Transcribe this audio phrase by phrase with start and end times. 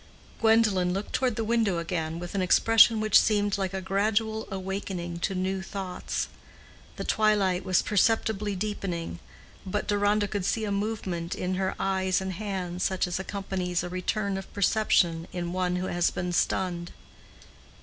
[0.39, 5.19] Gwendolen looked toward the window again with an expression which seemed like a gradual awakening
[5.19, 6.27] to new thoughts.
[6.95, 9.19] The twilight was perceptibly deepening,
[9.63, 13.89] but Deronda could see a movement in her eyes and hands such as accompanies a
[13.89, 16.89] return of perception in one who has been stunned.